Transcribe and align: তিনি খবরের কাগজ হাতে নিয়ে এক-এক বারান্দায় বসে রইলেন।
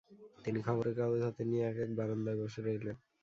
তিনি 0.43 0.59
খবরের 0.67 0.93
কাগজ 0.99 1.21
হাতে 1.23 1.41
নিয়ে 1.45 1.63
এক-এক 1.65 1.91
বারান্দায় 1.97 2.39
বসে 2.41 2.59
রইলেন। 2.61 2.97